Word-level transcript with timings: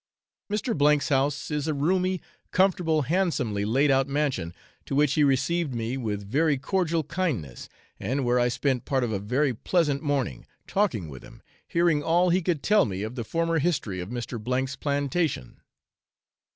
Mr. 0.51 0.73
C 0.75 0.99
's 1.05 1.09
house 1.09 1.51
is 1.51 1.67
a 1.67 1.75
roomy, 1.75 2.21
comfortable, 2.49 3.03
handsomely 3.03 3.63
laid 3.65 3.91
out 3.91 4.07
mansion, 4.07 4.51
to 4.87 4.95
which 4.95 5.13
he 5.13 5.23
received 5.23 5.75
me 5.75 5.95
with 5.95 6.27
very 6.27 6.57
cordial 6.57 7.03
kindness, 7.03 7.69
and 7.99 8.25
where 8.25 8.39
I 8.39 8.47
spent 8.47 8.83
part 8.83 9.03
of 9.03 9.11
a 9.11 9.19
very 9.19 9.53
pleasant 9.53 10.01
morning, 10.01 10.47
talking 10.65 11.07
with 11.07 11.21
him, 11.21 11.43
hearing 11.67 12.01
all 12.01 12.31
he 12.31 12.41
could 12.41 12.63
tell 12.63 12.85
me 12.85 13.03
of 13.03 13.13
the 13.13 13.23
former 13.23 13.59
history 13.59 13.99
of 13.99 14.09
Mr. 14.09 14.41
's 14.67 14.75
plantation. 14.75 15.61